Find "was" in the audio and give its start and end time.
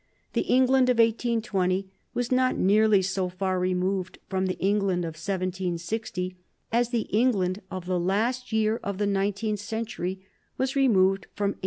2.15-2.31, 10.57-10.75